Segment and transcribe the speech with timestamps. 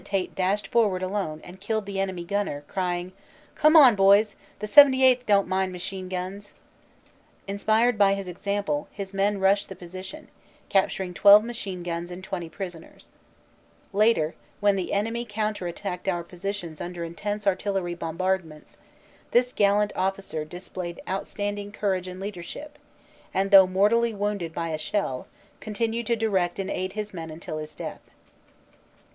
[0.03, 3.11] Tait dashed forward alone and killed the enemy gunner, crying,
[3.53, 5.27] "Come on boys: the 78th.
[5.27, 6.55] don t mind machine guns!"
[7.47, 11.13] Inspired by his example his men rushed the 84 CANADA S HUNDRED DAYS position, capturing
[11.13, 13.09] 12 machine guns and 20 prisoners.
[13.93, 18.79] Later, when the enemy counter attacked our positions under intense artillery bombardments,
[19.29, 22.79] this gallant officer displayed outstand ing courage and leadership,
[23.35, 25.27] and, though mortally wounded by a shell,
[25.59, 28.01] continued to direct and aid his men until his death.